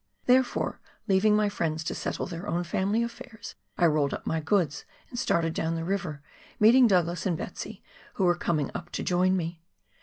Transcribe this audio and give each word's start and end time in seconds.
Therefore, 0.25 0.79
leaving 1.07 1.35
my 1.35 1.47
fricn 1.47 1.75
Is 1.75 1.83
to 1.83 1.93
settle 1.93 2.25
their 2.25 2.47
own 2.47 2.63
family 2.63 3.01
aflfairs, 3.01 3.53
I 3.77 3.85
rolled 3.85 4.13
uj) 4.13 4.25
my 4.25 4.39
goods 4.39 4.83
and 5.11 5.19
started 5.19 5.53
down 5.53 5.75
the 5.75 5.85
river, 5.85 6.23
meeting 6.59 6.87
Douglas 6.87 7.27
and" 7.27 7.37
Betsy," 7.37 7.83
who 8.15 8.23
were 8.23 8.33
coming 8.33 8.71
up 8.73 8.89
to 8.93 9.03
join 9.03 9.37
me. 9.37 9.61